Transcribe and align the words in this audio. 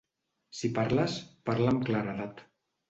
Si 0.59 0.71
parles, 0.79 1.21
parla 1.51 1.71
amb 1.75 1.87
claredat. 1.91 2.45